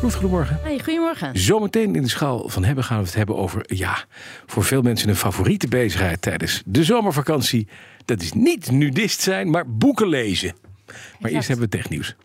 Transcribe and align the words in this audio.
Goedemorgen. 0.00 0.58
Hey, 0.62 0.78
goedemorgen. 0.78 1.38
Zometeen 1.38 1.94
in 1.94 2.02
de 2.02 2.08
schaal 2.08 2.48
van 2.48 2.64
hebben 2.64 2.84
gaan 2.84 2.98
we 2.98 3.04
het 3.04 3.14
hebben 3.14 3.36
over, 3.36 3.64
ja, 3.66 4.04
voor 4.46 4.64
veel 4.64 4.82
mensen 4.82 5.08
een 5.08 5.16
favoriete 5.16 5.68
bezigheid 5.68 6.22
tijdens 6.22 6.62
de 6.66 6.84
zomervakantie. 6.84 7.68
Dat 8.04 8.22
is 8.22 8.32
niet 8.32 8.70
nudist 8.70 9.20
zijn, 9.20 9.50
maar 9.50 9.70
boeken 9.70 10.08
lezen. 10.08 10.54
Maar 11.20 11.30
eerst 11.30 11.48
hebben 11.48 11.70
we 11.70 11.76
technieuws. 11.76 12.16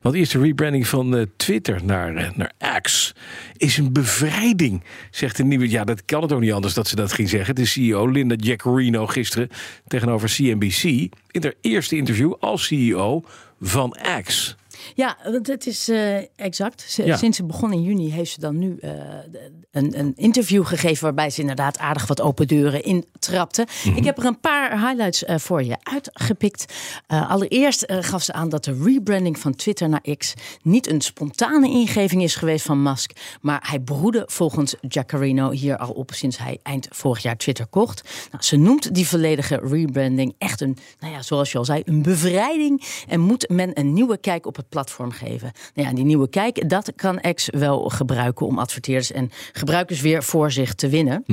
Want 0.00 0.14
eerst 0.14 0.32
de 0.32 0.38
rebranding 0.38 0.86
van 0.86 1.16
eh, 1.16 1.22
Twitter 1.36 1.84
naar, 1.84 2.16
eh, 2.16 2.30
naar 2.34 2.80
X 2.80 3.14
is 3.56 3.76
een 3.76 3.92
bevrijding, 3.92 4.84
zegt 5.10 5.36
de 5.36 5.44
nieuwe. 5.44 5.70
Ja, 5.70 5.84
dat 5.84 6.04
kan 6.04 6.22
het 6.22 6.32
ook 6.32 6.40
niet 6.40 6.52
anders 6.52 6.74
dat 6.74 6.88
ze 6.88 6.96
dat 6.96 7.12
ging 7.12 7.28
zeggen. 7.28 7.54
De 7.54 7.64
CEO 7.64 8.06
Linda 8.06 8.34
Jaccarino 8.38 9.06
gisteren 9.06 9.48
tegenover 9.86 10.28
CNBC 10.28 10.82
in 11.30 11.42
haar 11.42 11.54
eerste 11.60 11.96
interview 11.96 12.32
als 12.40 12.66
CEO 12.66 13.24
van 13.60 13.96
X. 14.24 14.56
Ja, 14.94 15.16
want 15.24 15.46
het 15.46 15.66
is 15.66 15.88
eh, 15.88 16.16
exact. 16.36 16.92
Ja. 17.04 17.16
Sinds 17.16 17.36
ze 17.36 17.44
begon 17.44 17.72
in 17.72 17.82
juni 17.82 18.12
heeft 18.12 18.30
ze 18.30 18.40
dan 18.40 18.58
nu 18.58 18.76
eh, 18.80 18.90
een, 19.70 19.98
een 19.98 20.12
interview 20.16 20.66
gegeven 20.66 21.04
waarbij 21.04 21.30
ze 21.30 21.40
inderdaad 21.40 21.78
aardig 21.78 22.06
wat 22.06 22.20
open 22.20 22.46
deuren 22.46 22.82
intrapte. 22.82 23.66
Mhm. 23.84 23.96
Ik 23.96 24.04
heb 24.04 24.18
er 24.18 24.24
een 24.24 24.40
paar 24.40 24.80
highlights 24.80 25.24
eh, 25.24 25.38
voor 25.38 25.62
je 25.62 25.76
uitgepikt. 25.82 26.74
Allereerst 27.06 27.84
gaf 27.88 28.22
ze 28.22 28.32
aan 28.32 28.48
dat 28.48 28.64
de 28.64 28.82
rebranding 28.82 29.38
van 29.38 29.54
Twitter 29.54 29.88
naar 29.88 30.16
X 30.16 30.34
niet 30.62 30.90
een 30.90 31.00
spontane 31.00 31.68
ingeving 31.68 32.22
is 32.22 32.34
geweest 32.34 32.64
van 32.64 32.82
Musk, 32.82 33.12
maar 33.40 33.66
hij 33.68 33.80
broedde 33.80 34.24
volgens 34.26 34.74
Jaccarino 34.80 35.50
hier 35.50 35.76
al 35.76 35.90
op 35.90 36.10
sinds 36.14 36.38
hij 36.38 36.58
eind 36.62 36.88
vorig 36.90 37.22
jaar 37.22 37.36
Twitter 37.36 37.66
kocht. 37.66 38.28
Nou, 38.30 38.42
ze 38.42 38.56
noemt 38.56 38.94
die 38.94 39.06
volledige 39.06 39.60
rebranding 39.62 40.34
echt 40.38 40.60
een, 40.60 40.76
nou 41.00 41.12
ja, 41.12 41.22
zoals 41.22 41.52
je 41.52 41.58
al 41.58 41.64
zei, 41.64 41.82
een 41.84 42.02
bevrijding 42.02 42.84
en 43.08 43.20
moet 43.20 43.48
men 43.48 43.78
een 43.78 43.92
nieuwe 43.92 44.18
kijk 44.18 44.46
op 44.46 44.56
het 44.56 44.67
platform 44.68 45.10
geven. 45.10 45.52
Nou 45.74 45.88
ja, 45.88 45.94
die 45.94 46.04
nieuwe 46.04 46.28
kijk, 46.28 46.68
dat 46.68 46.92
kan 46.96 47.20
X 47.34 47.48
wel 47.50 47.88
gebruiken 47.88 48.46
om 48.46 48.58
adverteerders 48.58 49.12
en 49.12 49.30
gebruikers 49.52 50.00
weer 50.00 50.22
voor 50.22 50.52
zich 50.52 50.74
te 50.74 50.88
winnen. 50.88 51.24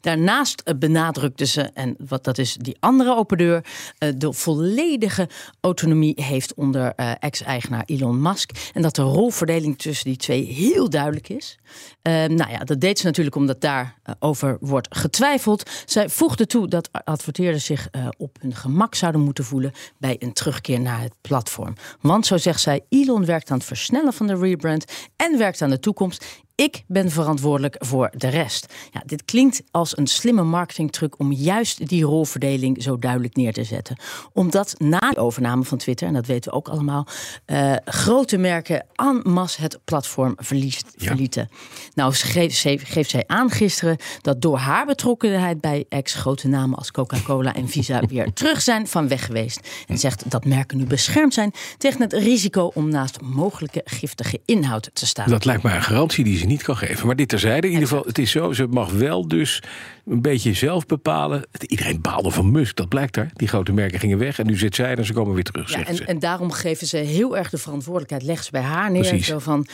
Daarnaast 0.00 0.60
eh, 0.60 0.74
benadrukte 0.74 1.46
ze, 1.46 1.62
en 1.62 1.96
wat 1.98 2.24
dat 2.24 2.38
is 2.38 2.54
die 2.60 2.76
andere 2.80 3.16
open 3.16 3.38
deur, 3.38 3.64
eh, 3.98 4.08
de 4.16 4.32
volledige 4.32 5.28
autonomie 5.60 6.22
heeft 6.22 6.54
onder 6.54 6.92
eh, 6.96 7.12
ex-eigenaar 7.18 7.82
Elon 7.86 8.22
Musk. 8.22 8.70
En 8.74 8.82
dat 8.82 8.94
de 8.94 9.02
rolverdeling 9.02 9.78
tussen 9.78 10.04
die 10.04 10.16
twee 10.16 10.44
heel 10.44 10.90
duidelijk 10.90 11.28
is. 11.28 11.58
Eh, 12.02 12.12
nou 12.12 12.50
ja, 12.50 12.58
dat 12.58 12.80
deed 12.80 12.98
ze 12.98 13.06
natuurlijk 13.06 13.36
omdat 13.36 13.60
daarover 13.60 14.18
over 14.18 14.58
wordt 14.60 14.96
getwijfeld. 14.96 15.70
Zij 15.86 16.08
voegde 16.08 16.46
toe 16.46 16.68
dat 16.68 16.88
adverteerders 17.04 17.64
zich 17.64 17.88
op 18.18 18.36
hun 18.40 18.54
gemak 18.54 18.94
zouden 18.94 19.20
moeten 19.20 19.44
voelen 19.44 19.72
bij 19.98 20.16
een 20.18 20.32
terugkeer 20.32 20.80
naar 20.80 21.00
het 21.00 21.14
platform. 21.20 21.74
Want 22.00 22.26
zo 22.26 22.36
zegt 22.36 22.60
zij, 22.60 22.84
Elon 22.88 23.24
werkt 23.24 23.50
aan 23.50 23.56
het 23.56 23.66
versnellen 23.66 24.12
van 24.12 24.26
de 24.26 24.36
rebrand 24.36 24.84
en 25.16 25.38
werkt 25.38 25.62
aan 25.62 25.70
de 25.70 25.80
toekomst. 25.80 26.24
Ik 26.60 26.82
ben 26.86 27.10
verantwoordelijk 27.10 27.76
voor 27.78 28.10
de 28.16 28.28
rest. 28.28 28.74
Ja, 28.92 29.02
dit 29.06 29.24
klinkt 29.24 29.62
als 29.70 29.96
een 29.96 30.06
slimme 30.06 30.42
marketingtruc 30.42 31.18
om 31.18 31.32
juist 31.32 31.88
die 31.88 32.04
rolverdeling 32.04 32.82
zo 32.82 32.98
duidelijk 32.98 33.36
neer 33.36 33.52
te 33.52 33.64
zetten. 33.64 33.96
Omdat 34.32 34.74
na 34.78 34.98
de 34.98 35.16
overname 35.20 35.64
van 35.64 35.78
Twitter, 35.78 36.06
en 36.06 36.14
dat 36.14 36.26
weten 36.26 36.50
we 36.50 36.56
ook 36.56 36.68
allemaal, 36.68 37.06
eh, 37.44 37.72
grote 37.84 38.36
merken 38.36 38.86
en 38.94 39.20
masse 39.22 39.60
het 39.60 39.78
platform 39.84 40.34
verliest, 40.36 40.92
Ja. 40.96 41.06
verlieten. 41.06 41.48
Nou, 41.94 42.12
geeft, 42.14 42.56
geeft 42.84 43.10
zij 43.10 43.24
aan 43.26 43.50
gisteren 43.50 43.96
dat 44.20 44.42
door 44.42 44.58
haar 44.58 44.86
betrokkenheid 44.86 45.60
bij 45.60 45.84
ex 45.88 46.14
grote 46.14 46.48
namen 46.48 46.78
als 46.78 46.90
Coca-Cola 46.90 47.54
en 47.54 47.68
Visa 47.68 48.02
weer 48.08 48.32
terug 48.32 48.62
zijn 48.62 48.86
van 48.86 49.08
weg 49.08 49.24
geweest. 49.26 49.68
En 49.86 49.98
zegt 49.98 50.30
dat 50.30 50.44
merken 50.44 50.76
nu 50.78 50.84
beschermd 50.84 51.34
zijn 51.34 51.52
tegen 51.78 52.00
het 52.00 52.12
risico 52.12 52.70
om 52.74 52.88
naast 52.88 53.20
mogelijke 53.20 53.80
giftige 53.84 54.40
inhoud 54.44 54.90
te 54.92 55.06
staan. 55.06 55.30
Dat 55.30 55.44
lijkt 55.44 55.62
mij 55.62 55.74
een 55.76 55.82
garantie 55.82 56.24
die 56.24 56.38
ze 56.38 56.48
niet 56.50 56.62
kan 56.62 56.76
geven. 56.76 57.06
Maar 57.06 57.16
dit 57.16 57.28
terzijde, 57.28 57.66
in 57.66 57.72
ieder 57.72 57.88
geval, 57.88 58.04
het 58.06 58.18
is 58.18 58.30
zo, 58.30 58.52
ze 58.52 58.66
mag 58.66 58.90
wel 58.90 59.28
dus 59.28 59.62
een 60.06 60.22
beetje 60.22 60.52
zelf 60.54 60.86
bepalen. 60.86 61.44
Iedereen 61.66 62.00
baalde 62.00 62.30
van 62.30 62.50
Musk, 62.50 62.76
dat 62.76 62.88
blijkt 62.88 63.14
daar. 63.14 63.30
Die 63.34 63.48
grote 63.48 63.72
merken 63.72 63.98
gingen 63.98 64.18
weg 64.18 64.38
en 64.38 64.46
nu 64.46 64.56
zit 64.56 64.74
zij 64.74 64.94
en 64.96 65.04
ze 65.04 65.12
komen 65.12 65.34
weer 65.34 65.42
terug, 65.44 65.70
Ja, 65.72 65.84
en, 65.86 65.94
ze. 65.96 66.04
en 66.04 66.18
daarom 66.18 66.50
geven 66.52 66.86
ze 66.86 66.96
heel 66.96 67.36
erg 67.36 67.50
de 67.50 67.58
verantwoordelijkheid, 67.58 68.22
leggen 68.22 68.44
ze 68.44 68.50
bij 68.50 68.60
haar 68.60 68.90
neer. 68.90 69.00
Precies. 69.00 69.26
Zo 69.26 69.38
van, 69.38 69.66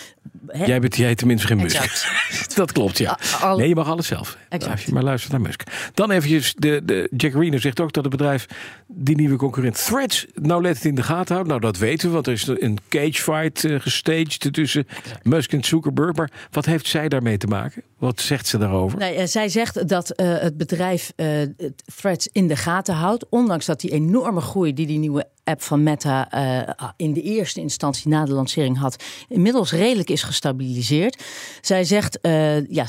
hè, 0.46 0.64
Jij 0.64 0.80
bent 0.80 0.96
jij 0.96 1.14
tenminste 1.14 1.46
geen 1.46 1.56
Musk. 1.56 2.14
Dat 2.54 2.72
klopt, 2.72 2.98
ja. 2.98 3.18
Al- 3.40 3.56
Nee, 3.56 3.68
je 3.68 3.74
mag 3.74 3.88
alles 3.88 4.06
zelf. 4.06 4.36
Exact. 4.48 4.72
Als 4.72 4.84
je 4.84 4.92
maar 4.92 5.02
luistert 5.02 5.32
naar 5.32 5.40
Musk. 5.40 5.62
Dan 5.94 6.10
eventjes, 6.10 6.54
de, 6.54 6.80
de 6.84 7.08
Jack 7.16 7.32
Reno 7.32 7.58
zegt 7.58 7.80
ook 7.80 7.92
dat 7.92 8.04
het 8.04 8.12
bedrijf 8.16 8.46
die 8.88 9.16
nieuwe 9.16 9.36
concurrent 9.36 9.84
Threads 9.84 10.26
nou 10.34 10.62
let 10.62 10.74
het 10.74 10.84
in 10.84 10.94
de 10.94 11.02
gaten 11.02 11.34
houdt. 11.34 11.48
Nou, 11.48 11.60
dat 11.60 11.78
weten 11.78 12.08
we, 12.08 12.14
want 12.14 12.26
er 12.26 12.32
is 12.32 12.46
een 12.46 12.78
cagefight 12.88 13.64
eh, 13.64 13.80
gestaged 13.80 14.52
tussen 14.52 14.86
Musk 15.22 15.52
en 15.52 15.64
Zuckerberg. 15.64 16.16
Maar 16.16 16.30
wat 16.50 16.64
heeft 16.64 16.86
zij 16.86 17.08
daarmee 17.08 17.36
te 17.36 17.46
maken? 17.46 17.82
Wat 17.98 18.20
zegt 18.20 18.46
ze 18.46 18.58
daarover? 18.58 18.98
Nee, 18.98 19.14
eh, 19.14 19.26
zij 19.26 19.48
zegt 19.48 19.88
dat 19.88 20.10
eh, 20.10 20.38
het 20.38 20.56
bedrijf 20.56 21.12
het 21.16 21.82
Threads 21.96 22.28
in 22.32 22.46
de 22.46 22.56
gaten 22.56 22.94
houdt. 22.94 23.26
Ondanks 23.28 23.66
dat 23.66 23.80
die 23.80 23.90
enorme 23.90 24.40
groei 24.40 24.74
die 24.74 24.86
die 24.86 24.98
nieuwe 24.98 25.26
app 25.46 25.62
van 25.62 25.82
Meta 25.82 26.30
eh, 26.30 26.88
in 26.96 27.12
de 27.12 27.22
eerste 27.22 27.60
instantie 27.60 28.08
na 28.08 28.24
de 28.24 28.32
lancering 28.32 28.78
had, 28.78 29.04
inmiddels 29.28 29.72
redelijk 29.72 30.10
is 30.10 30.22
gestabiliseerd. 30.22 31.24
Zij 31.60 31.84
zegt, 31.84 32.20
eh, 32.20 32.66
ja, 32.68 32.86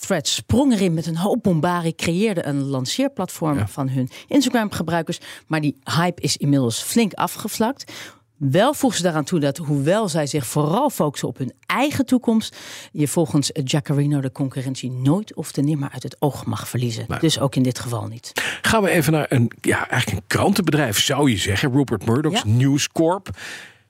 Threads 0.00 0.34
sprong 0.34 0.72
erin 0.72 0.94
met 0.94 1.06
een 1.06 1.16
hoop 1.16 1.42
bombarie, 1.42 1.94
creëerde 1.94 2.46
een 2.46 2.62
lanceerplatform 2.62 3.68
van 3.68 3.88
hun 3.88 4.10
Instagram-gebruikers. 4.26 5.18
Maar 5.46 5.60
die 5.60 5.76
hype 5.84 6.22
is 6.22 6.36
inmiddels 6.36 6.82
flink 6.82 7.12
afgevlakt. 7.12 7.92
Wel 8.40 8.74
voegt 8.74 8.96
ze 8.96 9.02
daaraan 9.02 9.24
toe 9.24 9.40
dat 9.40 9.56
hoewel 9.56 10.08
zij 10.08 10.26
zich 10.26 10.46
vooral 10.46 10.90
focussen 10.90 11.28
op 11.28 11.38
hun 11.38 11.52
eigen 11.66 12.06
toekomst, 12.06 12.56
je 12.92 13.08
volgens 13.08 13.50
Jaccarino 13.64 14.20
de 14.20 14.32
concurrentie 14.32 14.90
nooit 14.90 15.34
of 15.34 15.52
te 15.52 15.60
nimmer 15.60 15.90
uit 15.92 16.02
het 16.02 16.16
oog 16.18 16.44
mag 16.44 16.68
verliezen. 16.68 17.06
Dus 17.20 17.40
ook 17.40 17.54
in 17.54 17.62
dit 17.62 17.78
geval 17.78 18.06
niet. 18.06 18.32
Gaan 18.62 18.82
we 18.82 18.90
even 18.90 19.12
naar 19.12 19.26
een, 19.28 19.50
ja, 19.60 19.88
eigenlijk 19.88 20.20
een 20.20 20.26
krantenbedrijf, 20.26 21.00
zou 21.00 21.30
je 21.30 21.36
zeggen. 21.36 21.72
Rupert 21.72 22.06
Murdoch's 22.06 22.42
Ja. 22.42 22.50
News 22.50 22.88
Corp. 22.88 23.28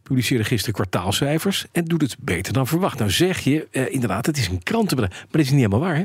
Publiceerde 0.02 0.44
gisteren 0.44 0.74
kwartaalcijfers 0.74 1.66
en 1.72 1.84
doet 1.84 2.02
het 2.02 2.16
beter 2.18 2.52
dan 2.52 2.66
verwacht. 2.66 2.98
Nou 2.98 3.10
zeg 3.10 3.38
je, 3.38 3.68
eh, 3.70 3.92
inderdaad, 3.92 4.26
het 4.26 4.38
is 4.38 4.48
een 4.48 4.62
krantenbedrijf. 4.62 5.20
Maar 5.20 5.28
dat 5.30 5.40
is 5.40 5.50
niet 5.50 5.60
helemaal 5.60 5.80
waar, 5.80 5.96
hè? 5.96 6.04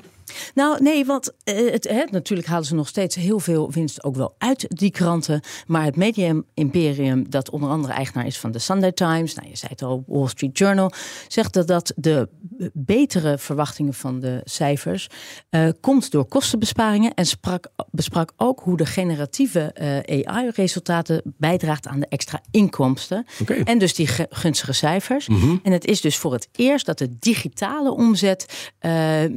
Nou, 0.54 0.84
nee, 0.84 1.06
want 1.06 1.32
eh, 1.44 1.72
het, 1.72 1.88
hè, 1.90 2.04
natuurlijk 2.12 2.48
halen 2.48 2.66
ze 2.66 2.76
nog 2.76 2.88
steeds 2.88 3.16
heel 3.16 3.40
veel 3.40 3.72
winst 3.72 4.04
ook 4.04 4.16
wel 4.16 4.36
uit 4.38 4.66
die 4.70 4.92
kranten. 4.92 5.42
Maar 5.68 5.84
het 5.84 5.96
Medium 5.96 6.46
Imperium, 6.54 7.30
dat 7.30 7.50
onder 7.50 7.70
andere 7.70 7.94
eigenaar 7.94 8.26
is 8.26 8.40
van 8.40 8.52
de 8.52 8.60
Sunday 8.60 8.92
Times, 8.92 9.34
nou, 9.36 9.50
je 9.50 9.58
zei 9.58 9.72
het 9.72 9.82
al, 9.82 10.04
Wall 10.08 10.28
Street 10.28 10.58
Journal, 10.58 10.92
zegt 11.28 11.54
dat, 11.54 11.68
dat 11.68 11.94
de 11.96 12.30
betere 12.74 13.38
verwachtingen 13.38 13.94
van 13.94 14.20
de 14.20 14.42
cijfers 14.44 15.08
eh, 15.50 15.68
komt 15.82 16.12
door 16.12 16.26
kostenbesparingen. 16.26 17.14
En 17.14 17.26
sprak, 17.26 17.68
besprak 17.92 18.32
ook 18.38 18.60
hoe 18.60 18.78
de 18.78 18.86
generatieve 18.86 19.60
eh, 19.74 20.26
AI-resultaten 20.28 21.22
bijdraagt 21.38 21.88
aan 21.88 22.00
de 22.00 22.08
extra 22.10 22.42
inkomsten. 22.52 23.26
En 23.64 23.78
dus 23.78 23.94
die 23.94 24.08
ge- 24.08 24.28
gunstige 24.30 24.74
cijfers. 24.74 25.28
En 25.64 25.72
het 25.72 25.86
is 25.86 26.02
dus 26.02 26.18
voor 26.18 26.34
het 26.34 26.48
eerst 26.52 26.86
dat 26.86 26.98
de 26.98 27.16
digitale 27.20 27.92
omzet 27.92 28.72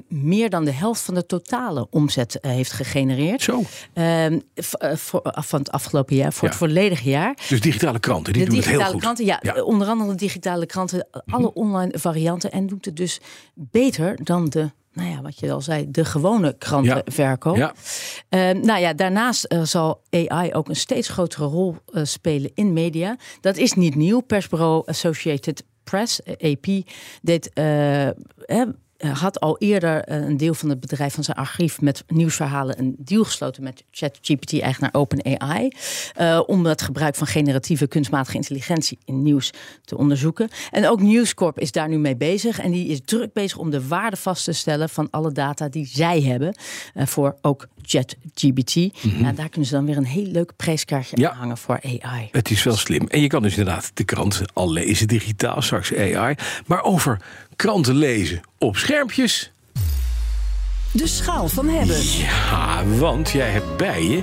meer 0.09 0.51
dan 0.51 0.65
de 0.65 0.73
helft 0.79 1.01
van 1.01 1.15
de 1.15 1.27
totale 1.27 1.87
omzet 1.91 2.41
eh, 2.41 2.51
heeft 2.51 2.73
gegenereerd. 2.73 3.43
Zo. 3.43 3.63
Ehm, 3.93 4.39
eh, 4.55 4.95
voor, 4.97 5.23
af 5.23 5.49
van 5.49 5.59
het 5.59 5.71
afgelopen 5.71 6.17
jaar, 6.17 6.33
voor 6.33 6.43
Ja. 6.45 6.49
het 6.49 6.59
volledige 6.59 7.09
jaar. 7.11 7.37
Dus 7.49 7.61
digitale 7.61 7.99
kranten, 7.99 8.33
die 8.33 8.43
de 8.45 8.49
doen 8.49 8.59
het 8.59 8.67
heel 8.67 8.75
digitale 8.79 8.93
goed. 8.95 9.03
kranten, 9.03 9.25
ja, 9.25 9.39
Ja. 9.43 9.53
Mhm. 9.53 9.63
onder 9.63 9.89
andere 9.89 10.11
de 10.11 10.17
digitale 10.17 10.67
kranten, 10.67 11.07
alle 11.27 11.53
online 11.55 11.99
varianten. 11.99 12.51
En 12.53 12.67
doet 12.67 12.85
het 12.85 12.97
dus 12.97 13.21
beter 13.55 14.25
dan 14.25 14.49
de, 14.49 14.71
nou 14.93 15.11
ja, 15.11 15.23
wat 15.23 15.39
je 15.39 15.53
al 15.53 15.61
zei, 15.61 15.91
de 15.91 16.05
gewone 16.05 16.55
krantenverkoop. 16.59 17.57
Ja. 17.57 17.73
Ehm, 18.29 18.61
nou 18.61 18.81
ja, 18.81 18.93
daarnaast 18.93 19.45
eh, 19.45 19.63
zal 19.63 20.01
AI 20.11 20.53
ook 20.53 20.69
een 20.69 20.77
steeds 20.77 21.09
grotere 21.09 21.45
rol 21.47 21.77
eh, 21.93 22.05
spelen 22.05 22.51
in 22.55 22.73
media. 22.73 23.17
Dat 23.41 23.57
is 23.57 23.73
niet 23.73 23.95
nieuw. 23.95 24.21
Persbureau 24.21 24.83
Associated 24.87 25.63
Press, 25.85 26.23
eh, 26.23 26.53
AP, 26.53 26.67
deed 27.23 27.53
eh, 27.53 28.07
eh, 28.07 28.13
eh, 28.47 28.69
had 28.99 29.41
al 29.41 29.59
eerder 29.59 30.05
eh, 30.05 30.17
een 30.17 30.37
deel 30.37 30.55
van 30.55 30.69
het 30.69 30.81
bedrijf 30.81 31.15
van 31.15 31.25
zijn 31.25 31.37
archief 31.37 31.81
met 31.81 32.05
nieuwsverhalen 32.07 32.79
een 32.79 32.95
deal 32.99 33.25
gesloten 33.25 33.63
met 33.63 33.85
ChatGPT, 33.91 34.61
eigenaar 34.61 34.91
OpenAI, 34.93 35.73
uh, 36.21 36.41
om 36.47 36.67
het 36.67 36.83
gebruik 36.83 37.15
van 37.15 37.27
generatieve 37.27 37.87
kunstmatige 37.87 38.37
intelligentie 38.37 38.99
in 39.05 39.23
nieuws 39.23 39.51
te 39.85 39.97
onderzoeken. 39.97 40.49
En 40.71 40.89
ook 40.89 41.03
News 41.03 41.35
Corp 41.35 41.59
is 41.59 41.73
daar 41.73 41.89
nu 41.89 41.99
mee 41.99 42.17
bezig 42.17 42.61
en 42.61 42.71
die 42.71 42.89
is 42.89 43.01
druk 43.05 43.33
bezig 43.33 43.59
om 43.59 43.71
de 43.71 43.89
waarde 43.89 44.17
vast 44.17 44.45
te 44.45 44.53
stellen 44.53 44.89
van 44.89 45.11
alle 45.11 45.33
data 45.33 45.69
die 45.69 45.87
zij 45.87 46.23
hebben 46.23 46.55
voor 46.95 47.37
ook 47.43 47.69
ChatGPT. 47.83 48.77
Mm 48.77 48.91
-hmm. 49.13 49.35
daar 49.35 49.49
kunnen 49.49 49.69
ze 49.69 49.75
dan 49.75 49.87
weer 49.87 49.97
een 49.97 50.05
heel 50.05 50.27
leuk 50.27 50.53
prijskaartje 50.57 51.21
ja. 51.21 51.33
hangen 51.33 51.59
voor 51.59 51.81
AI. 51.83 52.29
Het 52.31 52.51
is 52.51 52.63
wel 52.63 52.77
slim. 52.77 53.07
En 53.07 53.21
je 53.21 53.27
kan 53.27 53.43
dus 53.43 53.57
inderdaad 53.57 53.91
de 53.95 54.05
krant 54.05 54.43
al 54.53 54.73
lezen 54.73 55.09
digitaal, 55.09 55.63
straks 55.63 55.95
AI. 55.95 56.35
Maar 56.67 56.83
over 56.83 57.21
kranten 57.59 57.95
lezen 57.97 58.41
op 58.59 58.77
schermpjes. 58.77 59.53
De 60.93 61.07
schaal 61.07 61.49
van 61.49 61.69
hebben. 61.69 62.03
Ja, 62.03 62.85
want 62.85 63.31
jij 63.31 63.51
hebt 63.51 63.77
bij 63.77 64.03
je 64.03 64.23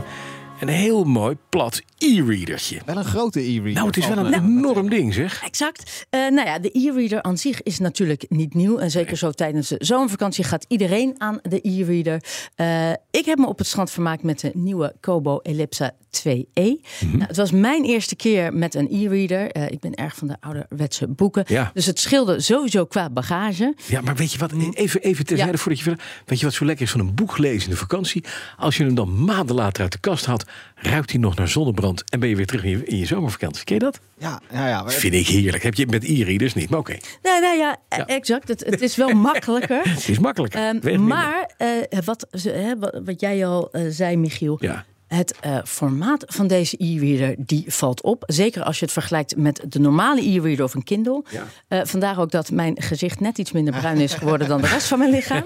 een 0.60 0.68
heel 0.68 1.04
mooi 1.04 1.38
plat 1.50 1.82
e-readertje. 1.98 2.82
Wel 2.86 2.98
een 2.98 3.06
grote 3.06 3.40
e-reader. 3.40 3.74
Nou, 3.74 3.88
het 3.88 3.98
is 3.98 4.08
wel 4.08 4.18
een 4.18 4.34
enorm 4.34 4.90
ding, 4.90 5.14
zeg. 5.14 5.44
Exact. 5.44 6.06
Uh, 6.12 6.30
nou 6.30 6.48
ja, 6.48 6.60
de 6.60 6.70
e-reader 6.74 7.22
aan 7.22 7.38
zich 7.38 7.64
is 7.64 7.80
natuurlijk 7.80 8.26
niet 8.30 8.54
nieuw. 8.54 8.78
En 8.78 8.92
zeker 8.92 9.18
zo 9.18 9.32
tijdens 9.32 9.68
de 9.68 9.76
zomervakantie 9.80 10.44
gaat 10.44 10.66
iedereen 10.68 11.16
aan 11.18 11.40
de 11.42 11.60
e-reader. 11.62 12.24
Uh, 12.56 12.92
ik 13.12 13.26
heb 13.26 13.38
me 13.38 13.48
op 13.48 13.58
het 13.58 13.68
strand 13.68 13.92
vermaakt 13.92 14.24
met 14.24 14.40
de 14.40 14.52
nieuwe 14.54 14.96
Kobo 15.00 15.38
Ellipsa 15.38 15.92
2e. 15.92 16.34
Mm 16.54 16.80
-hmm. 17.00 17.10
nou, 17.12 17.28
het 17.28 17.38
was 17.38 17.52
mijn 17.52 17.84
eerste 17.84 18.16
keer 18.16 18.54
met 18.54 18.76
een 18.76 18.88
e-reader. 18.92 19.58
Uh, 19.58 19.70
ik 19.70 19.80
ben 19.80 19.94
erg 19.94 20.16
van 20.16 20.28
de 20.28 20.36
ouderwetse 20.40 21.08
boeken. 21.08 21.44
Ja. 21.48 21.72
Dus 21.74 21.86
het 21.86 22.00
scheelde 22.00 22.42
sowieso 22.42 22.86
qua 22.86 23.10
bagage. 23.10 23.76
Ja, 23.86 24.02
maar 24.02 24.16
weet 24.16 24.32
je 24.32 24.38
wat? 24.38 24.52
Even, 24.74 25.02
even 25.02 25.26
terzijde 25.26 25.52
ja. 25.52 25.58
voordat 25.58 25.78
je 25.78 25.84
verder... 25.84 26.06
Weet 26.26 26.40
je 26.40 26.46
wat 26.46 26.54
zo 26.54 26.66
lekker 26.66 26.86
is 26.86 26.92
van 26.92 27.00
een 27.00 27.16
boek 27.16 27.38
lezen 27.38 27.64
in 27.64 27.70
de 27.70 27.78
vakantie? 27.78 28.24
Als 28.58 28.78
je 28.78 28.84
hem 28.84 28.96
dan 28.96 29.24
maanden 29.24 29.56
later 29.56 29.84
uit 29.84 29.92
de 29.92 29.98
kast 29.98 30.26
haalt... 30.26 30.46
ruikt 30.76 31.12
hij 31.12 31.20
nog 31.20 31.36
naar 31.36 31.48
zonnebrand 31.48 31.85
en 31.94 32.20
ben 32.20 32.30
je 32.30 32.36
weer 32.36 32.46
terug 32.46 32.64
in 32.64 32.70
je, 32.70 32.86
in 32.86 32.98
je 32.98 33.06
zomervakantie. 33.06 33.64
Ken 33.64 33.76
je 33.76 33.82
dat? 33.82 34.00
Ja, 34.18 34.42
ja, 34.52 34.68
ja. 34.68 34.84
Maar... 34.84 34.92
Vind 34.92 35.14
ik 35.14 35.28
heerlijk. 35.28 35.64
Heb 35.64 35.74
je 35.74 35.88
met 35.88 36.04
e-readers 36.04 36.54
niet, 36.54 36.70
maar 36.70 36.80
oké. 36.80 36.92
Okay. 36.92 37.02
Nee, 37.24 37.50
nee, 37.50 37.58
ja, 37.58 37.78
ja, 37.90 38.06
exact. 38.06 38.48
Het, 38.48 38.66
het 38.66 38.82
is 38.82 38.96
wel 38.96 39.10
makkelijker. 39.10 39.82
het 39.96 40.10
is 40.10 40.20
makkelijker. 40.20 40.84
Um, 40.86 41.08
maar 41.08 41.52
uh, 41.58 42.00
wat, 42.06 42.28
uh, 42.46 42.72
wat 43.04 43.20
jij 43.20 43.46
al 43.46 43.70
uh, 43.72 43.86
zei, 43.90 44.18
Michiel. 44.18 44.58
Ja. 44.60 44.86
Het 45.08 45.36
uh, 45.46 45.58
formaat 45.66 46.24
van 46.28 46.48
deze 46.48 46.76
e-reader 46.78 47.36
die 47.38 47.66
valt 47.68 48.02
op. 48.02 48.24
Zeker 48.28 48.64
als 48.64 48.80
je 48.80 48.86
het 48.86 48.94
vergelijkt 48.94 49.38
met 49.38 49.66
de 49.70 49.80
normale 49.80 50.22
e-reader 50.22 50.64
of 50.64 50.74
een 50.74 50.84
Kindle. 50.84 51.24
Ja. 51.30 51.44
Uh, 51.70 51.86
vandaar 51.86 52.20
ook 52.20 52.32
dat 52.32 52.52
mijn 52.52 52.82
gezicht 52.82 53.20
net 53.20 53.38
iets 53.38 53.52
minder 53.52 53.74
bruin 53.74 53.98
is 53.98 54.14
geworden 54.14 54.48
dan 54.48 54.62
de 54.62 54.68
rest 54.68 54.88
van 54.88 55.00
mijn 55.00 55.12
lichaam. 55.12 55.46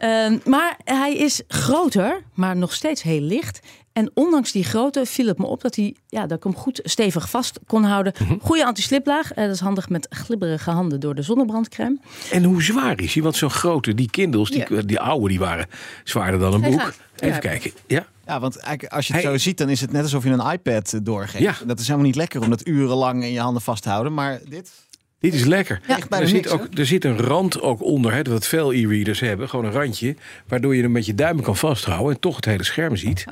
uh, 0.00 0.32
maar 0.54 0.78
hij 0.84 1.16
is 1.16 1.42
groter, 1.48 2.22
maar 2.34 2.56
nog 2.56 2.72
steeds 2.72 3.02
heel 3.02 3.20
licht. 3.20 3.60
En 3.96 4.10
ondanks 4.14 4.52
die 4.52 4.64
grootte 4.64 5.06
viel 5.06 5.26
het 5.26 5.38
me 5.38 5.46
op 5.46 5.62
dat, 5.62 5.76
hij, 5.76 5.94
ja, 6.08 6.26
dat 6.26 6.36
ik 6.38 6.44
hem 6.44 6.56
goed 6.56 6.80
stevig 6.84 7.30
vast 7.30 7.58
kon 7.66 7.84
houden. 7.84 8.12
Mhm. 8.18 8.38
Goede 8.40 8.64
antisliplaag. 8.66 9.30
Uh, 9.30 9.44
dat 9.44 9.54
is 9.54 9.60
handig 9.60 9.88
met 9.88 10.06
glibberige 10.10 10.70
handen 10.70 11.00
door 11.00 11.14
de 11.14 11.22
zonnebrandcrème. 11.22 11.98
En 12.30 12.44
hoe 12.44 12.62
zwaar 12.62 13.00
is 13.00 13.14
hij? 13.14 13.22
Want 13.22 13.36
zo'n 13.36 13.50
grote, 13.50 13.94
die 13.94 14.10
Kindles, 14.10 14.50
die, 14.50 14.64
ja. 14.68 14.82
die 14.82 15.00
oude, 15.00 15.28
die 15.28 15.38
waren 15.38 15.66
zwaarder 16.04 16.40
dan 16.40 16.54
een 16.54 16.60
boek. 16.70 16.92
Even 17.16 17.34
Ja. 17.34 17.38
kijken. 17.38 17.72
Ja. 17.86 18.06
Ja, 18.26 18.40
want 18.40 18.56
eigenlijk 18.56 18.94
als 18.94 19.06
je 19.06 19.12
het 19.12 19.22
zo 19.22 19.38
ziet, 19.38 19.58
dan 19.58 19.68
is 19.68 19.80
het 19.80 19.92
net 19.92 20.02
alsof 20.02 20.24
je 20.24 20.30
een 20.30 20.52
iPad 20.52 20.92
eh, 20.92 21.00
doorgeeft. 21.02 21.44
Ja. 21.44 21.54
Dat 21.66 21.78
is 21.78 21.86
helemaal 21.86 22.06
niet 22.06 22.16
lekker 22.16 22.40
om 22.40 22.50
dat 22.50 22.66
urenlang 22.66 23.22
in 23.24 23.32
je 23.32 23.40
handen 23.40 23.62
vast 23.62 23.82
te 23.82 23.88
houden. 23.88 24.14
Maar 24.14 24.40
dit, 24.48 24.70
Dit 25.18 25.34
is 25.34 25.44
lekker. 25.44 25.80
Ja. 25.88 25.98
Er, 26.08 26.28
zit 26.28 26.48
ook, 26.48 26.66
er 26.74 26.86
zit 26.86 27.04
een 27.04 27.18
rand 27.18 27.60
ook 27.60 27.82
onder, 27.82 28.12
hè, 28.12 28.22
wat 28.22 28.46
veel 28.46 28.72
e-readers 28.72 29.20
hebben. 29.20 29.48
Gewoon 29.48 29.64
een 29.64 29.72
randje, 29.72 30.16
waardoor 30.46 30.76
je 30.76 30.82
hem 30.82 30.92
met 30.92 31.06
je 31.06 31.14
duimen 31.14 31.44
kan 31.44 31.56
vasthouden... 31.56 32.14
en 32.14 32.20
toch 32.20 32.36
het 32.36 32.44
hele 32.44 32.64
scherm 32.64 32.96
ziet. 32.96 33.24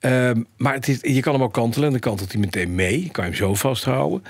Ehm, 0.00 0.42
maar 0.56 0.74
het 0.74 0.88
is, 0.88 0.98
je 1.00 1.20
kan 1.20 1.32
hem 1.32 1.42
ook 1.42 1.52
kantelen 1.52 1.84
en 1.86 1.90
dan 1.92 2.00
kantelt 2.00 2.32
hij 2.32 2.40
meteen 2.40 2.74
mee. 2.74 3.02
Je 3.02 3.10
kan 3.10 3.24
hem 3.24 3.34
zo 3.34 3.54
vasthouden. 3.54 4.24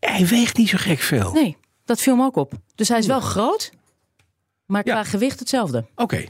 Hij 0.00 0.26
weegt 0.26 0.56
niet 0.56 0.68
zo 0.68 0.76
gek 0.80 0.98
veel. 1.00 1.32
Nee, 1.32 1.56
dat 1.84 2.00
viel 2.00 2.16
me 2.16 2.24
ook 2.24 2.36
op. 2.36 2.52
Dus 2.74 2.88
hij 2.88 2.98
is 2.98 3.06
wel 3.06 3.20
groot, 3.20 3.72
maar 4.66 4.82
Ja. 4.86 4.92
qua 4.92 5.04
gewicht 5.04 5.38
hetzelfde. 5.38 5.84
Oké, 5.96 6.24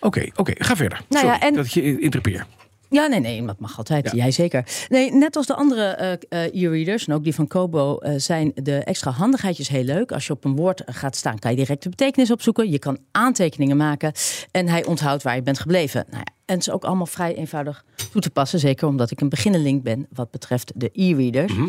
oké, 0.00 0.26
oké. 0.36 0.52
Ga 0.58 0.76
verder. 0.76 1.00
Nou 1.08 1.26
ja, 1.26 1.40
en- 1.40 1.54
dat 1.54 1.72
je 1.72 2.00
interpeer. 2.00 2.46
Ja, 2.90 3.06
nee, 3.06 3.20
nee, 3.20 3.46
dat 3.46 3.60
mag 3.60 3.78
altijd. 3.78 4.04
Ja. 4.04 4.12
Jij 4.12 4.30
zeker. 4.30 4.64
Nee, 4.88 5.12
net 5.12 5.36
als 5.36 5.46
de 5.46 5.54
andere 5.54 5.82
eh, 5.82 6.12
eh, 6.28 6.62
e-readers 6.62 7.06
en 7.06 7.14
ook 7.14 7.24
die 7.24 7.34
van 7.34 7.46
Kobo 7.46 7.98
eh, 7.98 8.14
zijn 8.16 8.52
de 8.54 8.78
extra 8.78 9.10
handigheidjes 9.10 9.68
heel 9.68 9.84
leuk. 9.84 10.12
Als 10.12 10.26
je 10.26 10.32
op 10.32 10.44
een 10.44 10.56
woord 10.56 10.82
gaat 10.86 11.16
staan, 11.16 11.38
kan 11.38 11.50
je 11.50 11.56
direct 11.56 11.82
de 11.82 11.88
betekenis 11.88 12.30
opzoeken. 12.30 12.70
Je 12.70 12.78
kan 12.78 12.98
aantekeningen 13.10 13.76
maken 13.76 14.12
en 14.50 14.68
hij 14.68 14.84
onthoudt 14.84 15.22
waar 15.22 15.34
je 15.34 15.42
bent 15.42 15.58
gebleven. 15.58 16.04
Nou 16.10 16.22
ja, 16.24 16.32
en 16.44 16.54
het 16.54 16.66
is 16.66 16.70
ook 16.70 16.84
allemaal 16.84 17.06
vrij 17.06 17.34
eenvoudig 17.34 17.84
toe 18.12 18.20
te 18.20 18.30
passen. 18.30 18.58
Zeker 18.58 18.88
omdat 18.88 19.10
ik 19.10 19.20
een 19.20 19.28
beginnenlink 19.28 19.82
ben 19.82 20.06
wat 20.10 20.30
betreft 20.30 20.72
de 20.74 20.90
e-readers. 20.92 21.52
Mhm. 21.52 21.68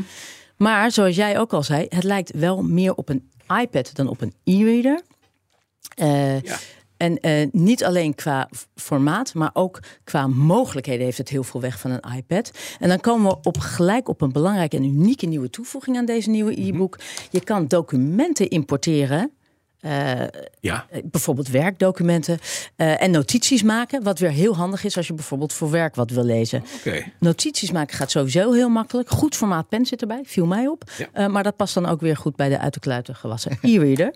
Maar 0.57 0.91
zoals 0.91 1.15
jij 1.15 1.39
ook 1.39 1.53
al 1.53 1.63
zei, 1.63 1.85
het 1.89 2.03
lijkt 2.03 2.31
wel 2.35 2.63
meer 2.63 2.95
op 2.95 3.09
een 3.09 3.29
iPad 3.61 3.95
dan 3.95 4.07
op 4.07 4.21
een 4.21 4.33
e-reader. 4.43 5.01
Ja. 5.95 6.57
En 6.99 7.19
eh, 7.19 7.47
niet 7.51 7.83
alleen 7.83 8.15
qua 8.15 8.49
formaat, 8.75 9.33
maar 9.33 9.49
ook 9.53 9.79
qua 10.03 10.27
mogelijkheden 10.27 11.05
heeft 11.05 11.17
het 11.17 11.29
heel 11.29 11.43
veel 11.43 11.61
weg 11.61 11.79
van 11.79 11.91
een 11.91 12.15
iPad. 12.15 12.51
En 12.79 12.89
dan 12.89 12.99
komen 12.99 13.31
we 13.31 13.37
op 13.43 13.57
gelijk 13.57 14.09
op 14.09 14.21
een 14.21 14.31
belangrijke 14.31 14.77
en 14.77 14.83
unieke 14.83 15.25
nieuwe 15.25 15.49
toevoeging 15.49 15.97
aan 15.97 16.05
deze 16.05 16.29
nieuwe 16.29 16.61
e-book. 16.61 16.99
Je 17.29 17.39
kan 17.43 17.67
documenten 17.67 18.49
importeren. 18.49 19.31
eh, 19.79 20.21
Ja, 20.59 20.85
bijvoorbeeld 21.03 21.47
werkdocumenten 21.47 22.39
eh, 22.75 23.01
en 23.01 23.11
notities 23.11 23.63
maken. 23.63 24.03
Wat 24.03 24.19
weer 24.19 24.31
heel 24.31 24.55
handig 24.55 24.83
is 24.83 24.97
als 24.97 25.07
je 25.07 25.13
bijvoorbeeld 25.13 25.53
voor 25.53 25.71
werk 25.71 25.95
wat 25.95 26.09
wil 26.11 26.23
lezen. 26.23 26.63
Notities 27.19 27.71
maken 27.71 27.97
gaat 27.97 28.11
sowieso 28.11 28.51
heel 28.51 28.69
makkelijk. 28.69 29.09
Goed 29.09 29.35
formaat 29.35 29.69
pen 29.69 29.85
zit 29.85 30.01
erbij, 30.01 30.21
viel 30.25 30.45
mij 30.45 30.67
op. 30.67 30.83
Ja. 30.97 31.07
Eh, 31.13 31.27
maar 31.27 31.43
dat 31.43 31.55
past 31.55 31.73
dan 31.73 31.85
ook 31.85 32.01
weer 32.01 32.17
goed 32.17 32.35
bij 32.35 32.49
de 32.49 32.59
uit 32.59 32.73
de 32.73 32.79
kluiten 32.79 33.15
gewassen 33.15 33.57
e-reader. 33.61 34.13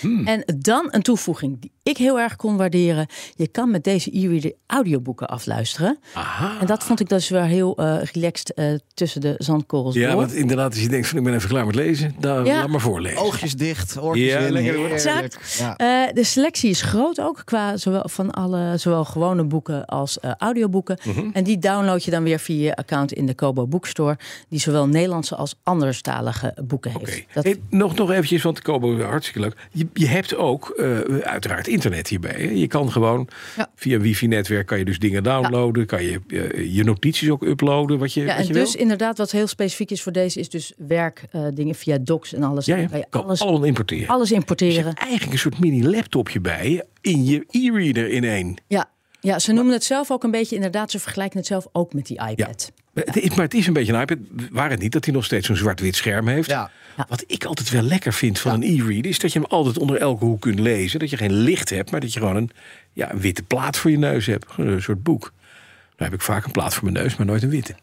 Hmm. 0.00 0.26
En 0.26 0.44
dan 0.58 0.86
een 0.90 1.02
toevoeging 1.02 1.60
die 1.60 1.70
ik 1.82 1.96
heel 1.96 2.20
erg 2.20 2.36
kon 2.36 2.56
waarderen. 2.56 3.06
Je 3.36 3.46
kan 3.48 3.70
met 3.70 3.84
deze 3.84 4.16
e-reader 4.18 4.52
audioboeken 4.66 5.28
afluisteren. 5.28 5.98
Aha. 6.14 6.60
En 6.60 6.66
dat 6.66 6.84
vond 6.84 7.00
ik 7.00 7.08
dus 7.08 7.28
wel 7.28 7.42
heel 7.42 7.76
eh, 7.76 8.02
relaxed 8.12 8.52
eh, 8.54 8.66
tussen 8.94 9.20
de 9.20 9.34
zandkorrels 9.38 9.94
Ja, 9.94 10.06
door. 10.10 10.16
want 10.20 10.32
inderdaad, 10.32 10.70
als 10.72 10.82
je 10.82 10.88
denkt 10.88 11.06
van 11.08 11.18
ik 11.18 11.24
ben 11.24 11.34
even 11.34 11.48
klaar 11.48 11.66
met 11.66 11.74
lezen, 11.74 12.14
dan 12.18 12.44
Ja. 12.44 12.58
laat 12.58 12.68
maar 12.68 12.80
voorlezen. 12.80 13.18
oogjes 13.18 13.54
dicht, 13.54 13.98
oortjes 14.00 14.32
Ja, 14.32 14.38
in. 14.38 14.52
lekker. 14.52 14.92
Exact. 14.92 15.56
Ja. 15.58 15.76
Eh, 15.76 16.14
de 16.14 16.24
selectie 16.24 16.70
is 16.70 16.82
groot 16.82 17.20
ook 17.20 17.42
qua 17.44 17.76
zowel 17.76 18.08
van 18.08 18.30
alle 18.30 18.74
zowel 18.76 19.04
gewone 19.04 19.44
boeken 19.44 19.84
als 19.84 20.20
eh, 20.20 20.30
audioboeken. 20.38 20.98
Mhm. 21.04 21.26
En 21.32 21.44
die 21.44 21.58
download 21.58 22.02
je 22.02 22.10
dan 22.10 22.22
weer 22.22 22.38
via 22.38 22.64
je 22.64 22.76
account 22.76 23.12
in 23.12 23.26
de 23.26 23.34
Kobo 23.34 23.66
Bookstore, 23.66 24.18
die 24.48 24.60
zowel 24.60 24.86
Nederlandse 24.86 25.36
als 25.36 25.54
anderstalige 25.62 26.54
boeken 26.64 26.90
heeft. 26.90 27.02
Oké. 27.02 27.22
Dat- 27.32 27.44
Hey, 27.44 27.60
nog, 27.70 27.94
nog 27.94 28.10
eventjes, 28.10 28.42
want 28.42 28.62
Kobo, 28.62 29.00
hartstikke 29.00 29.40
leuk. 29.40 29.68
Je, 29.72 29.86
je 29.92 30.06
hebt 30.06 30.34
ook 30.36 30.68
eh, 30.70 30.98
uiteraard 31.22 31.66
internet 31.68 32.08
hierbij. 32.08 32.32
Hè? 32.36 32.50
Je 32.50 32.66
kan 32.66 32.92
gewoon 32.92 33.28
Ja. 33.56 33.70
via 33.76 33.94
een 33.94 34.02
wifi-netwerk 34.02 34.66
kan 34.66 34.78
je 34.78 34.84
dus 34.84 34.98
dingen 34.98 35.22
downloaden. 35.22 35.86
Kan 35.86 36.02
je 36.04 36.20
eh, 36.28 36.74
je 36.74 36.84
notities 36.84 37.30
ook 37.30 37.42
uploaden, 37.42 37.98
wat 37.98 38.12
je, 38.12 38.20
ja, 38.20 38.26
wat 38.26 38.36
en 38.36 38.46
je 38.46 38.52
dus 38.52 38.72
wil. 38.72 38.80
inderdaad, 38.82 39.18
wat 39.18 39.30
heel 39.30 39.46
specifiek 39.46 39.90
is 39.90 40.02
voor 40.02 40.12
deze, 40.12 40.40
is 40.40 40.48
dus 40.48 40.72
werkdingen 40.76 41.54
dingen 41.54 41.74
via 41.74 41.98
docs 41.98 42.32
en 42.34 42.42
alles. 42.42 42.66
Ja, 42.66 42.86
kan 42.86 42.98
je 42.98 43.06
kan 43.10 43.24
alles, 43.24 43.40
allemaal 43.40 43.64
importeren. 43.64 44.08
alles 44.08 44.28
Dus 44.28 44.36
importeren. 44.38 44.94
eigenlijk 44.94 45.32
een 45.32 45.38
soort 45.38 45.58
mini-laptopje 45.58 46.40
bij 46.40 46.84
in 47.00 47.24
je 47.24 47.44
e-reader 47.50 48.08
in 48.08 48.24
één. 48.24 48.54
Ja. 48.68 48.90
ja, 49.20 49.38
ze 49.38 49.52
noemen 49.52 49.72
het 49.72 49.84
zelf 49.84 50.10
ook 50.10 50.22
een 50.24 50.30
beetje, 50.30 50.54
inderdaad, 50.56 50.90
ze 50.90 50.98
vergelijken 50.98 51.38
het 51.38 51.46
zelf 51.46 51.66
ook 51.72 51.92
met 51.92 52.06
die 52.06 52.16
Ja. 52.16 52.28
iPad. 52.28 52.72
Maar 52.92 53.04
het 53.44 53.54
is- 53.54 53.66
een 53.66 53.72
beetje 53.72 53.92
een 53.92 54.00
iPad. 54.00 54.18
Waar 54.50 54.70
het 54.70 54.80
niet 54.80 54.92
dat 54.92 55.04
hij 55.04 55.14
nog 55.14 55.24
steeds 55.24 55.46
zo'n 55.46 55.56
zwart-wit 55.56 55.96
scherm 55.96 56.28
heeft. 56.28 56.48
Ja. 56.50 56.70
Wat 57.08 57.24
ik 57.26 57.44
altijd 57.44 57.70
wel 57.70 57.82
lekker 57.82 58.12
vind 58.12 58.38
van 58.38 58.52
een 58.52 58.62
e-reader... 58.62 59.06
is 59.10 59.18
dat 59.18 59.32
je 59.32 59.38
hem 59.38 59.48
altijd 59.48 59.78
onder 59.78 59.96
elke 59.96 60.24
hoek 60.24 60.40
kunt 60.40 60.58
lezen. 60.58 60.98
Dat 60.98 61.10
je 61.10 61.16
geen 61.16 61.32
licht 61.32 61.70
hebt, 61.70 61.90
maar 61.90 62.00
dat 62.00 62.12
je 62.12 62.18
gewoon 62.18 62.36
een, 62.36 62.50
ja, 62.92 63.12
een 63.12 63.20
witte 63.20 63.42
plaat 63.42 63.76
voor 63.76 63.90
je 63.90 63.98
neus 63.98 64.26
hebt. 64.26 64.46
Een 64.56 64.82
soort 64.82 65.02
boek. 65.02 65.32
Nou 65.96 66.10
heb 66.10 66.12
ik 66.20 66.20
vaak 66.20 66.44
een 66.44 66.50
plaat 66.50 66.74
voor 66.74 66.84
mijn 66.92 67.04
neus, 67.04 67.16
maar 67.16 67.26
nooit 67.26 67.42
een 67.42 67.48
witte. 67.50 67.74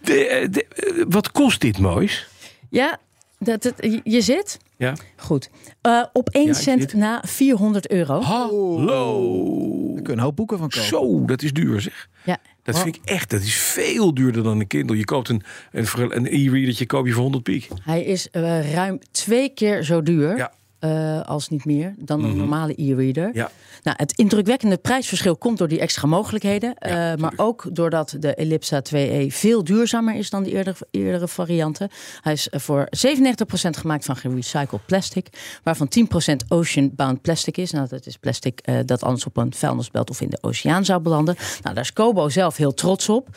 De, 0.00 0.26
eh, 0.26 0.48
de, 0.50 0.66
eh, 0.66 1.04
wat 1.08 1.30
kost 1.32 1.60
dit 1.60 1.78
moois? 1.78 2.26
Ja, 2.70 2.98
dat, 3.38 3.62
het, 3.64 4.00
je- 4.04 4.20
zit. 4.20 4.58
Ja. 4.76 4.94
Goed. 5.16 5.50
Eh, 5.80 6.04
op 6.12 6.28
1 6.32 6.48
ik 6.48 6.54
cent 6.54 6.80
zit. 6.80 6.92
na 6.94 7.22
400 7.26 7.90
euro. 7.90 8.20
Hallo. 8.20 9.92
Daar 9.94 10.02
kun 10.02 10.12
je 10.12 10.12
een 10.12 10.18
hoop 10.18 10.36
boeken 10.36 10.58
van 10.58 10.68
kopen. 10.68 10.88
Zo, 10.88 11.24
dat 11.24 11.42
is 11.42 11.52
duur 11.52 11.80
zeg. 11.80 12.08
Ja. 12.24 12.38
Dat 12.62 12.78
vind 12.78 12.96
ik 12.96 13.02
echt, 13.04 13.30
dat 13.30 13.40
is 13.40 13.54
veel 13.54 14.14
duurder 14.14 14.42
dan 14.42 14.60
een 14.60 14.66
Kindle. 14.66 14.96
Je 14.96 15.04
koopt 15.04 15.28
een, 15.28 15.42
een, 15.72 16.16
een 16.16 16.26
e-readertje 16.26 16.86
koop 16.86 17.06
je 17.06 17.12
voor 17.12 17.22
100 17.22 17.42
piek. 17.42 17.68
Hij 17.82 18.04
is 18.04 18.30
eh, 18.30 18.72
ruim 18.72 18.98
twee 19.10 19.48
keer 19.48 19.82
zo 19.82 20.02
duur. 20.02 20.36
Ja. 20.36 20.52
Eh, 20.82 21.20
als 21.20 21.48
niet 21.48 21.64
meer, 21.64 21.94
dan 21.98 22.24
een 22.24 22.36
normale 22.36 22.72
e-reader. 22.76 23.30
Ja. 23.32 23.50
Nou, 23.82 23.96
het 24.00 24.12
indrukwekkende 24.18 24.76
prijsverschil 24.76 25.36
komt 25.36 25.58
door 25.58 25.68
die 25.68 25.80
extra 25.80 26.06
mogelijkheden. 26.08 26.74
eh, 26.78 27.14
maar 27.14 27.32
ook 27.36 27.68
doordat 27.72 28.16
de 28.18 28.34
Ellipsa 28.34 28.82
2e 28.82 29.26
veel 29.28 29.64
duurzamer 29.64 30.14
is 30.14 30.30
dan 30.30 30.42
de 30.42 30.50
eerdere, 30.50 30.76
eerdere 30.90 31.28
varianten. 31.28 31.88
Hij 32.20 32.32
is 32.32 32.48
eh, 32.48 32.60
voor 32.60 32.88
97% 32.90 33.76
gemaakt 33.76 34.04
van 34.04 34.16
gerecycled 34.16 34.86
plastic. 34.86 35.28
Waarvan 35.62 35.88
10% 35.88 36.36
ocean-bound 36.48 37.20
plastic 37.20 37.56
is. 37.56 37.70
Nou, 37.70 37.88
dat 37.88 38.06
is 38.06 38.16
plastic 38.16 38.60
dat 38.86 39.02
anders 39.02 39.26
op 39.26 39.36
een 39.36 39.54
vuilnisbelt 39.54 40.10
of 40.10 40.20
in 40.20 40.30
de 40.30 40.38
oceaan 40.40 40.84
zou 40.84 41.00
belanden. 41.00 41.34
Nou, 41.62 41.74
daar 41.74 41.84
is 41.84 41.92
Kobo 41.92 42.28
zelf 42.28 42.56
heel 42.56 42.74
trots 42.74 43.08
op. 43.08 43.28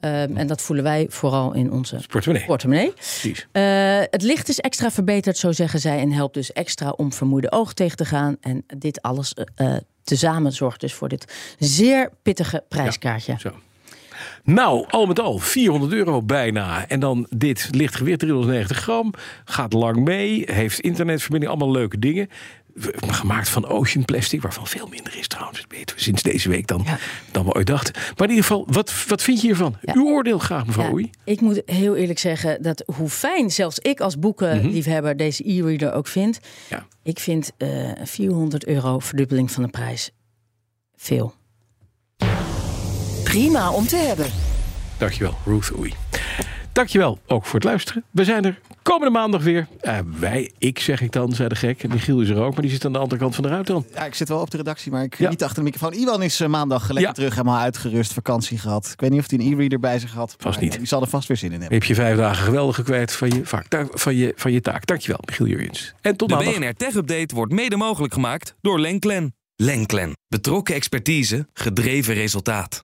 Ehm, 0.00 0.36
en 0.36 0.46
dat 0.46 0.62
voelen 0.62 0.84
wij 0.84 1.06
vooral 1.08 1.54
in 1.54 1.72
onze 1.72 2.00
Portemonnee. 2.08 2.46
portemonnee. 2.46 2.92
Precies. 2.92 3.46
Eh, 3.52 3.62
het 4.10 4.22
licht 4.22 4.48
is 4.48 4.58
extra 4.60 4.90
verbeterd, 4.90 5.36
zo 5.36 5.52
zeggen 5.52 5.80
zij, 5.80 5.98
en 5.98 6.12
helpt 6.12 6.34
dus 6.34 6.52
extra 6.52 6.90
om 6.90 7.12
vermoeide 7.12 7.52
ogen 7.52 7.74
tegen 7.74 7.96
te 7.96 8.04
gaan. 8.04 8.36
En 8.40 8.64
dit 8.78 9.02
alles 9.02 9.34
eh, 9.34 9.74
eh, 9.74 9.80
tezamen 10.04 10.52
zorgt 10.52 10.80
dus 10.80 10.94
voor 10.94 11.08
dit 11.08 11.54
zeer 11.58 12.10
pittige 12.22 12.64
prijskaartje. 12.68 13.34
Zo. 13.38 13.50
Nou, 14.44 14.84
al 14.88 15.06
met 15.06 15.20
al 15.20 15.38
400 15.38 15.92
euro 15.92 16.22
bijna. 16.22 16.88
En 16.88 17.00
dan 17.00 17.26
dit 17.30 17.68
licht 17.70 17.96
gewicht 17.96 18.18
390 18.18 18.76
gram. 18.78 19.12
Gaat 19.44 19.72
lang 19.72 19.96
mee. 20.04 20.42
Heeft 20.52 20.80
internetverbinding. 20.80 21.50
Allemaal 21.52 21.70
leuke 21.70 21.98
dingen. 21.98 22.28
Gemaakt 23.06 23.48
van 23.48 23.66
ocean 23.66 24.04
plastic. 24.04 24.42
Waarvan 24.42 24.66
veel 24.66 24.86
minder 24.86 25.16
is 25.18 25.28
trouwens. 25.28 25.60
Dat 25.60 25.70
weten 25.70 25.96
we 25.96 26.02
sinds 26.02 26.22
deze 26.22 26.48
week 26.48 26.66
dan, 26.66 26.82
Ja. 26.84 26.98
dan 27.30 27.44
we 27.44 27.52
ooit 27.54 27.66
dachten. 27.66 27.92
Maar 27.94 28.28
in 28.28 28.34
ieder 28.34 28.44
geval, 28.44 28.66
wat, 28.70 29.06
wat 29.08 29.22
vind 29.22 29.40
je 29.40 29.46
hiervan? 29.46 29.76
Ja. 29.80 29.92
Uw 29.94 30.06
oordeel 30.06 30.38
graag 30.38 30.66
mevrouw 30.66 30.84
Ja, 30.86 30.92
Oei. 30.92 31.10
ik 31.24 31.40
moet 31.40 31.62
heel 31.66 31.96
eerlijk 31.96 32.18
zeggen 32.18 32.62
dat 32.62 32.82
hoe 32.96 33.08
fijn 33.08 33.50
zelfs 33.50 33.78
ik 33.78 34.00
als 34.00 34.18
boekenliefhebber 34.18 35.16
deze 35.16 35.50
e-reader 35.50 35.92
ook 35.92 36.06
vind. 36.06 36.38
Ja. 36.70 36.86
Ik 37.02 37.18
vind 37.18 37.50
eh 37.56 37.68
400 38.04 38.66
euro 38.66 38.98
verdubbeling 38.98 39.50
van 39.50 39.62
de 39.62 39.68
prijs 39.68 40.10
veel. 40.96 41.34
Prima 43.24 43.70
om 43.70 43.86
te 43.86 43.96
hebben. 43.96 44.26
Dankjewel, 44.98 45.34
Ruth 45.44 45.72
Oei. 45.78 45.94
Dankjewel 46.76 47.18
ook 47.26 47.44
voor 47.44 47.54
het 47.54 47.64
luisteren. 47.64 48.04
We 48.10 48.24
zijn 48.24 48.44
er 48.44 48.60
komende 48.82 49.12
maandag 49.18 49.42
weer. 49.42 49.66
Eh, 49.80 49.98
wij, 50.18 50.50
ik 50.58 50.78
zeg 50.78 51.00
ik 51.00 51.12
dan, 51.12 51.32
zei 51.32 51.48
de 51.48 51.54
gek. 51.54 51.82
En 51.82 51.88
Michiel 51.90 52.20
is 52.20 52.28
er 52.28 52.36
ook, 52.42 52.52
maar 52.52 52.62
die 52.62 52.70
zit 52.70 52.84
aan 52.84 52.92
de 52.92 52.98
andere 52.98 53.20
kant 53.20 53.34
van 53.34 53.44
de 53.44 53.50
ruit 53.50 53.66
dan. 53.66 53.86
Ja, 53.94 54.04
ik 54.04 54.14
zit 54.14 54.28
wel 54.28 54.40
op 54.40 54.50
de 54.50 54.56
redactie, 54.56 54.92
maar 54.92 55.02
ik 55.02 55.18
Ja. 55.18 55.28
niet 55.30 55.42
achter 55.42 55.56
de 55.58 55.70
microfoon. 55.70 55.92
Iwan 55.92 56.22
is 56.22 56.40
eh, 56.40 56.48
maandag 56.48 56.86
lekker 56.86 57.02
Ja. 57.06 57.12
terug, 57.12 57.30
helemaal 57.34 57.58
uitgerust, 57.58 58.12
vakantie 58.12 58.58
gehad. 58.58 58.90
Ik 58.92 59.00
weet 59.00 59.10
niet 59.10 59.20
of 59.20 59.30
hij 59.30 59.38
een 59.38 59.52
e-reader 59.52 59.80
bij 59.80 59.98
zich 59.98 60.12
had. 60.12 60.34
Vast 60.38 60.60
niet. 60.60 60.76
Die 60.78 60.86
zal 60.86 61.00
er 61.02 61.08
vast 61.08 61.28
weer 61.28 61.36
zin 61.36 61.52
in 61.52 61.60
hebben. 61.60 61.78
Heb 61.78 61.86
je 61.86 61.94
vijf 61.94 62.16
dagen 62.16 62.44
geweldig 62.44 62.82
kwijt 62.82 63.12
van 63.12 63.28
je, 63.28 63.42
ta- 63.68 63.86
van 63.90 64.14
je, 64.14 64.32
van 64.36 64.52
je 64.52 64.60
taak. 64.60 64.86
Dankjewel, 64.86 65.20
Michiel 65.26 65.46
Jurjens. 65.46 65.94
En 66.00 66.16
tot 66.16 66.28
De 66.28 66.34
maandag. 66.34 66.58
BNR 66.58 66.72
Tech 66.74 66.94
Update 66.94 67.34
wordt 67.34 67.52
mede 67.52 67.76
mogelijk 67.76 68.12
gemaakt 68.12 68.54
door 68.60 68.80
Lenklen. 68.80 69.34
Lenklen. 69.56 70.12
Betrokken 70.28 70.74
expertise, 70.74 71.46
gedreven 71.52 72.14
resultaat. 72.14 72.84